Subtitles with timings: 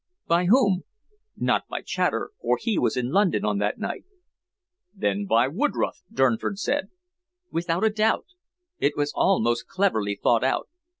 [0.25, 0.81] "By whom?"
[1.37, 4.03] "Not by Chater, for he was in London on that night."
[4.95, 6.89] "Then by Woodroffe?" Durnford said.
[7.51, 8.25] "Without a doubt.
[8.79, 10.69] It was all most cleverly thought out.